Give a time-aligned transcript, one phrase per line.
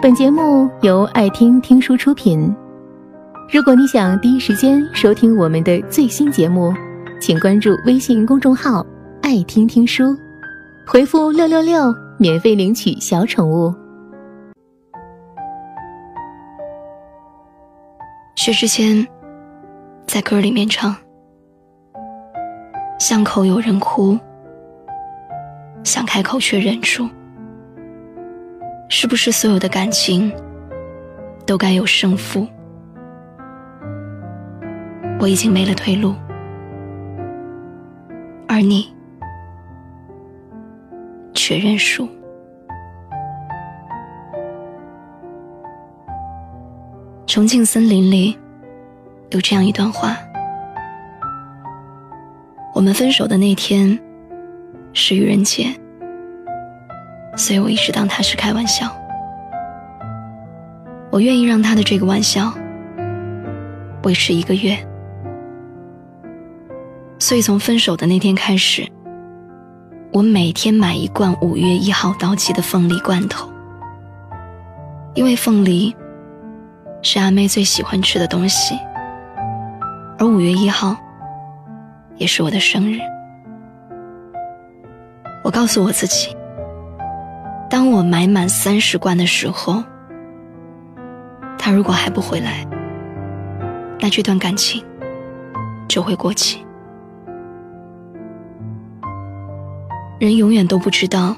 [0.00, 2.54] 本节目由爱听听书出品。
[3.52, 6.72] 如果你想第一时间收听我们的最新节目，
[7.20, 8.86] 请关注微信公众号
[9.22, 10.16] “爱听听书”，
[10.86, 13.74] 回复“六六六”免费领取小宠物。
[18.36, 19.04] 薛之谦
[20.06, 20.94] 在歌里面唱
[23.00, 24.16] ：“巷口有人哭，
[25.82, 27.08] 想开口却忍住。”
[29.00, 30.32] 是不是所有的感情
[31.46, 32.48] 都该有胜负？
[35.20, 36.16] 我已经没了退路，
[38.48, 38.92] 而你
[41.32, 42.08] 却认输。
[47.24, 48.36] 重庆森林里
[49.30, 50.16] 有这样一段话：
[52.74, 53.96] 我们分手的那天
[54.92, 55.72] 是愚人节。
[57.38, 58.92] 所以我一直当他是开玩笑，
[61.08, 62.52] 我愿意让他的这个玩笑
[64.02, 64.76] 维持一个月。
[67.20, 68.86] 所以从分手的那天开始，
[70.12, 73.48] 我每天买一罐五月一号到期的凤梨罐头，
[75.14, 75.94] 因为凤梨
[77.02, 78.76] 是阿妹最喜欢吃的东西，
[80.18, 80.96] 而五月一号
[82.16, 82.98] 也是我的生日。
[85.44, 86.36] 我告诉我自己。
[87.70, 89.84] 当我买满三十罐的时候，
[91.58, 92.66] 他如果还不回来，
[94.00, 94.82] 那这段感情
[95.86, 96.64] 就会过期。
[100.18, 101.36] 人永远都不知道，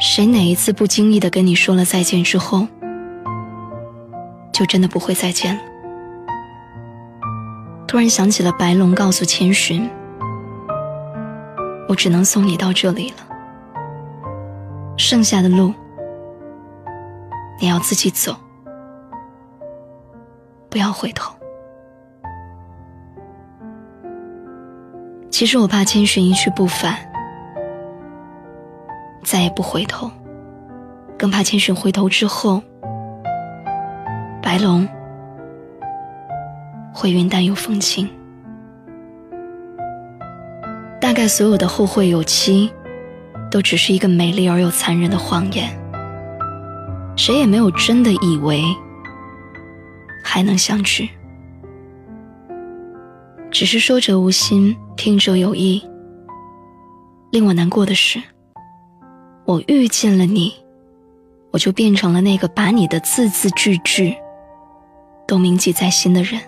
[0.00, 2.66] 谁哪一次不经意的跟你说了再见之后，
[4.50, 5.60] 就真的不会再见了。
[7.86, 9.88] 突然想起了白龙告诉千寻
[11.86, 13.16] ：“我只能送你到这里了。”
[15.04, 15.70] 剩下的路，
[17.60, 18.34] 你要自己走，
[20.70, 21.34] 不要回头。
[25.30, 26.96] 其实我怕千寻一去不返，
[29.22, 30.10] 再也不回头，
[31.18, 32.62] 更怕千寻回头之后，
[34.40, 34.88] 白龙
[36.94, 38.08] 会云淡又风轻。
[40.98, 42.72] 大概所有的后会有期。
[43.54, 45.70] 都只是一个美丽而又残忍的谎言。
[47.14, 48.60] 谁也没有真的以为
[50.24, 51.08] 还能相聚，
[53.52, 55.80] 只是说者无心，听者有意。
[57.30, 58.20] 令我难过的是，
[59.44, 60.52] 我遇见了你，
[61.52, 64.16] 我就变成了那个把你的字字句句
[65.28, 66.40] 都铭记在心的人，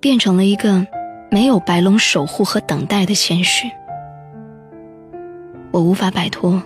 [0.00, 0.86] 变成了一个
[1.30, 3.70] 没有白龙守护和等待的谦虚。
[5.76, 6.62] 我无法摆脱，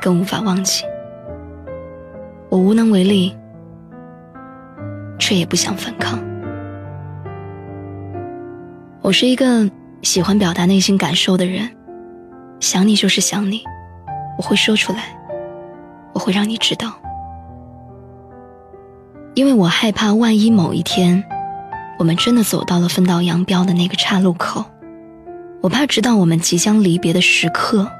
[0.00, 0.84] 更无法忘记。
[2.48, 3.36] 我无能为力，
[5.18, 6.22] 却也不想反抗。
[9.00, 9.68] 我是一个
[10.02, 11.68] 喜欢表达内心感受的人，
[12.60, 13.64] 想你就是想你，
[14.38, 15.18] 我会说出来，
[16.12, 16.92] 我会让你知道，
[19.34, 21.24] 因为我害怕万一某一天，
[21.98, 24.64] 我们真的走到了分道扬镳的那个岔路口，
[25.62, 27.90] 我怕直到我们即将离别的时刻。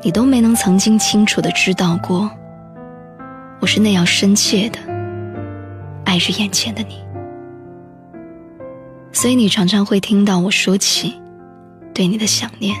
[0.00, 2.30] 你都没能曾经清楚的知道过，
[3.60, 4.78] 我是那样深切的
[6.04, 7.02] 爱着眼前的你，
[9.12, 11.20] 所以你常常会听到我说起
[11.92, 12.76] 对你的想念，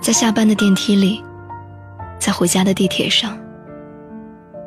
[0.00, 1.22] 在下班的电梯里，
[2.18, 3.38] 在回家的地铁上，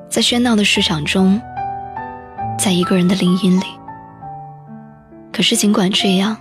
[0.09, 1.41] 在喧闹的市场中，
[2.57, 3.65] 在一个人的林荫里。
[5.33, 6.37] 可是尽管这样，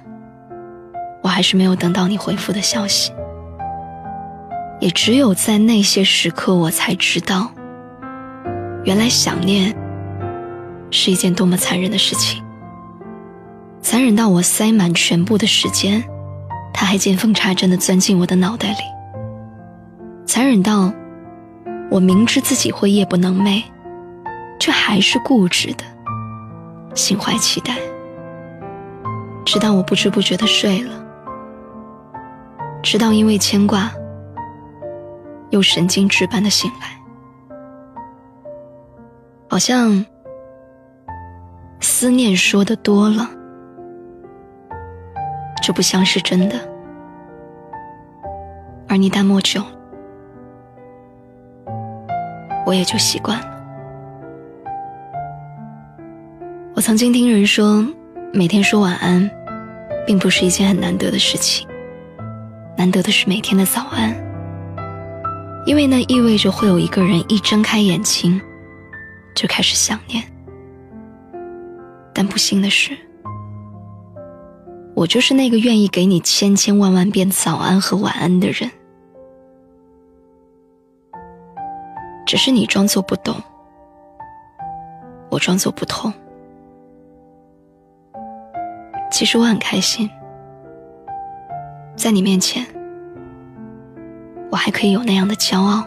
[1.23, 3.11] 我还是没有等到你回复的消息。
[4.81, 7.50] 也只有在那些时刻，我才知道，
[8.84, 9.75] 原来想念
[10.91, 12.44] 是一件多么残忍的事情。
[13.83, 16.05] 残忍到我塞满全部的时间，
[16.72, 18.78] 他还见缝插针地钻进我的脑袋里。
[20.27, 20.92] 残忍到
[21.91, 23.63] 我明知自己会夜不能寐，
[24.60, 25.84] 却还是固执的
[26.95, 27.77] 心怀期待，
[29.45, 30.92] 直到我不知不觉地睡了，
[32.83, 33.91] 直到因为牵挂。
[35.50, 37.00] 又神经质般的醒来，
[39.48, 40.04] 好像
[41.80, 43.28] 思念说的多了，
[45.62, 46.56] 就不像是真的。
[48.89, 49.72] 而你淡漠久了，
[52.66, 53.47] 我也就习惯了。
[56.74, 57.84] 我曾经听人说，
[58.33, 59.30] 每天说晚安，
[60.06, 61.66] 并不是一件很难得的事情，
[62.77, 64.28] 难得的是每天的早安。
[65.68, 68.41] 因为那意味着会有一个人一睁开眼睛，
[69.34, 70.24] 就开始想念。
[72.15, 72.97] 但不幸的是，
[74.94, 78.70] 我就是那个愿意给你千千万万遍早安和晚安的人，
[82.24, 83.36] 只是你装作不懂，
[85.30, 86.10] 我装作不痛。
[89.10, 90.09] 其实我很开心，
[91.94, 92.66] 在你面前，
[94.59, 95.83] 还可以有那样的骄傲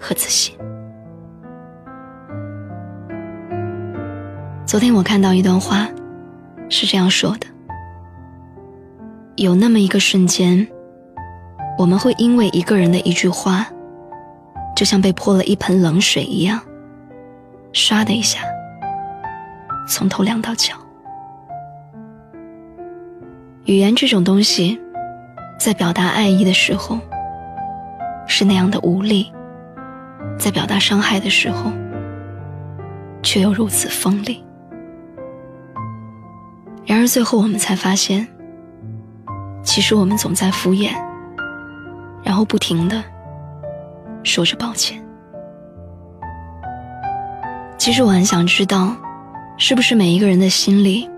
[0.00, 0.56] 和自信。
[4.64, 5.88] 昨天我看到一段话，
[6.68, 7.46] 是这样说的：
[9.36, 10.66] 有那么一个瞬间，
[11.78, 13.66] 我们会因为一个人的一句话，
[14.74, 16.60] 就像被泼了一盆冷水一样，
[17.72, 18.40] 唰的一下，
[19.88, 20.74] 从头凉到脚。
[23.64, 24.80] 语言这种东西，
[25.58, 26.98] 在表达爱意的时候，
[28.26, 29.32] 是那样的无力；
[30.38, 31.72] 在表达伤害的时候，
[33.22, 34.44] 却又如此锋利。
[36.84, 38.26] 然而最后，我们才发现，
[39.64, 40.90] 其实我们总在敷衍，
[42.22, 43.02] 然后不停的
[44.22, 45.02] 说着抱歉。
[47.78, 48.94] 其实我很想知道，
[49.56, 51.08] 是不是每一个人的心里，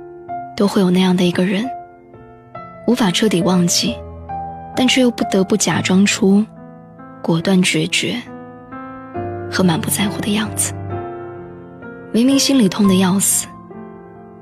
[0.56, 1.68] 都会有那样的一个人。
[2.86, 3.94] 无法彻底忘记，
[4.78, 6.46] 但却又不得不假装出
[7.20, 8.14] 果断决绝
[9.50, 10.72] 和满不在乎的样子。
[12.12, 13.48] 明明心里痛得要死，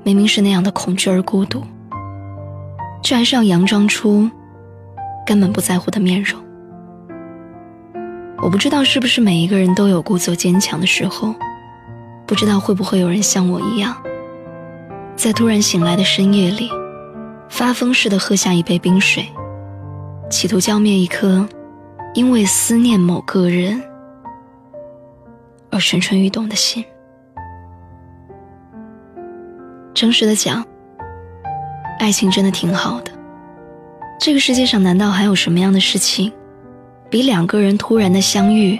[0.03, 1.63] 明明是那样的恐惧而孤独，
[3.01, 4.29] 却还是要佯装出
[5.25, 6.39] 根本不在乎的面容。
[8.37, 11.33] 我不知道是不是每一个人都有故作坚强的时候，
[12.27, 13.97] 不知道会不会有人像我一样，
[15.15, 16.69] 在突然醒来的深夜里。
[17.49, 19.27] 发疯似的喝下一杯冰水，
[20.29, 21.47] 企图浇灭一颗
[22.13, 23.81] 因为思念某个人
[25.71, 26.83] 而蠢蠢欲动的心。
[29.93, 30.65] 诚实的讲，
[31.99, 33.11] 爱情真的挺好的。
[34.19, 36.31] 这个世界上难道还有什么样的事情，
[37.09, 38.77] 比两个人突然的相遇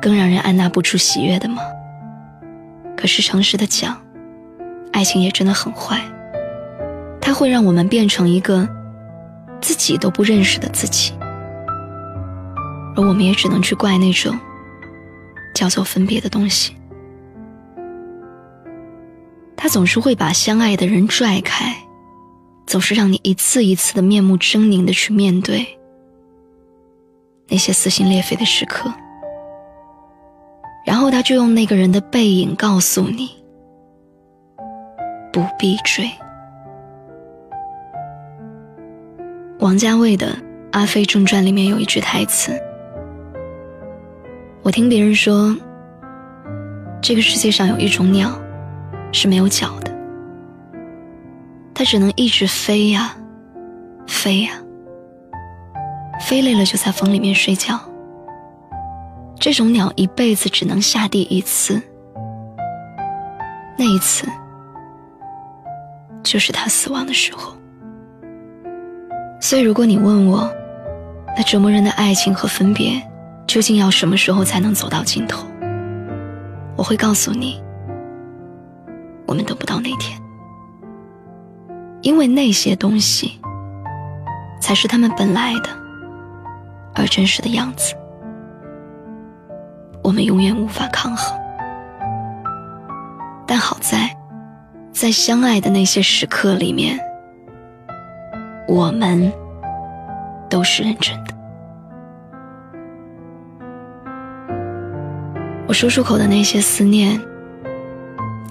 [0.00, 1.62] 更让人按捺不住喜悦的吗？
[2.96, 3.96] 可是诚实的讲，
[4.92, 6.00] 爱情也真的很坏。
[7.20, 8.68] 它会让我们变成一个
[9.62, 11.14] 自己都不认识的自己，
[12.94, 14.38] 而我们也只能去怪那种
[15.54, 16.76] 叫做分别的东西。
[19.56, 21.74] 他总是会把相爱的人拽开，
[22.66, 25.78] 总是让你一次一次的面目狰狞的去面对
[27.48, 28.92] 那些撕心裂肺的时刻，
[30.84, 33.30] 然后他就用那个人的背影告诉你
[35.32, 36.10] 不必追。
[39.62, 40.26] 王家卫的
[40.72, 42.60] 《阿飞正传》里面有一句台词，
[44.60, 45.56] 我听别人说，
[47.00, 48.36] 这个世界上有一种鸟
[49.12, 49.94] 是没有脚的，
[51.72, 53.16] 它只能一直飞呀，
[54.08, 54.50] 飞呀，
[56.22, 57.78] 飞累了就在风里面睡觉。
[59.38, 61.80] 这种鸟一辈子只能下地一次，
[63.78, 64.26] 那一次
[66.24, 67.54] 就是它死亡的时候。
[69.52, 70.50] 所以，如果你问我，
[71.36, 73.06] 那折磨人的爱情和分别，
[73.46, 75.46] 究竟要什么时候才能走到尽头？
[76.74, 77.62] 我会告诉你，
[79.26, 80.18] 我们等不到那天，
[82.00, 83.38] 因为那些东西，
[84.58, 85.68] 才是他们本来的，
[86.94, 87.94] 而真实的样子，
[90.02, 91.38] 我们永远无法抗衡。
[93.46, 94.16] 但好在，
[94.92, 96.98] 在相爱的那些时刻里面。
[98.68, 99.30] 我们
[100.52, 101.34] 都是认真的。
[105.66, 107.18] 我说出口的那些思念，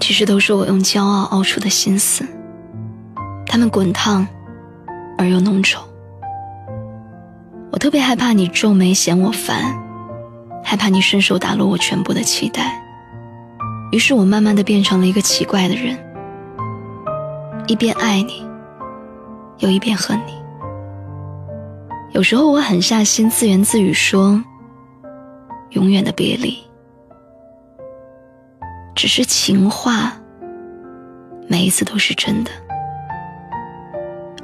[0.00, 2.26] 其实都是我用骄傲熬出的心思。
[3.46, 4.26] 它们滚烫
[5.16, 5.78] 而又浓稠。
[7.70, 9.80] 我特别害怕你皱眉嫌我烦，
[10.64, 12.82] 害怕你伸手打落我全部的期待。
[13.92, 15.96] 于是我慢慢的变成了一个奇怪的人，
[17.68, 18.44] 一边爱你。
[19.58, 20.41] 又一边恨你，
[22.12, 24.42] 有时候我狠下心自言自语说
[25.70, 26.58] ：“永远的别离，
[28.94, 30.12] 只是情话，
[31.48, 32.50] 每一次都是真的，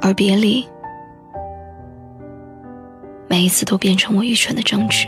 [0.01, 0.67] 而别离，
[3.27, 5.05] 每一次都变成我愚蠢的争执，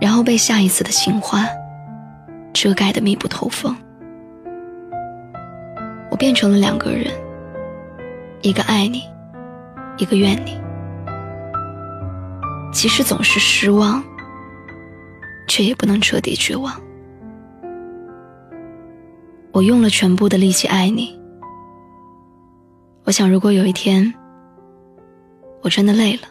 [0.00, 1.44] 然后被下一次的情话
[2.54, 3.76] 遮盖的密不透风。
[6.10, 7.12] 我变成了两个人。”
[8.40, 9.02] 一个爱你，
[9.98, 10.56] 一个怨你。
[12.70, 14.02] 即使总是失望，
[15.48, 16.72] 却也不能彻底绝望。
[19.52, 21.18] 我用了全部的力气爱你。
[23.04, 24.12] 我想，如果有一天
[25.62, 26.28] 我真的累了，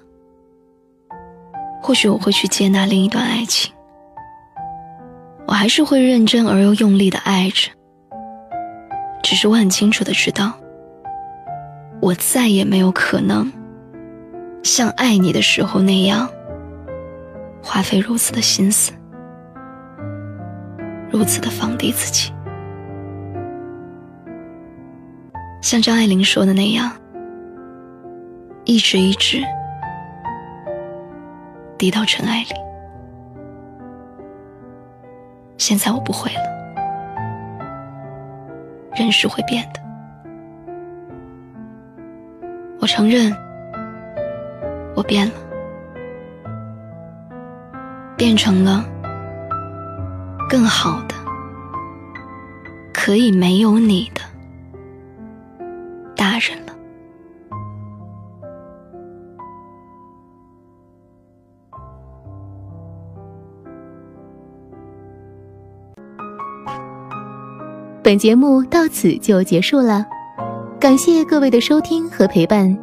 [1.82, 3.74] 或许我会去接纳另一段爱情。
[5.48, 7.72] 我还是会认真而又用力的爱着，
[9.24, 10.54] 只是我很清楚的知道，
[12.00, 13.52] 我再也没有可能
[14.68, 16.30] 像爱你的时候那样，
[17.64, 18.92] 花费如此的心思，
[21.10, 22.34] 如此的放低自己。
[25.62, 26.92] 像张爱玲说的那样，
[28.66, 29.42] 一直一直
[31.78, 32.50] 滴到尘埃里。
[35.58, 36.42] 现在我不会了，
[38.96, 39.80] 人是会变的。
[42.82, 43.34] 我承认，
[44.98, 45.34] 我变了，
[48.18, 48.84] 变成了
[50.50, 51.14] 更好的，
[52.92, 54.22] 可以没有你的。
[56.16, 56.74] 大人了。
[68.02, 70.04] 本节目到此就结束了，
[70.80, 72.76] 感谢各位的收听和陪伴。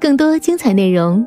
[0.00, 1.26] 更多精彩内容，